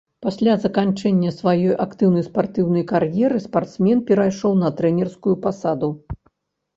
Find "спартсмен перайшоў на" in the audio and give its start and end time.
3.45-4.69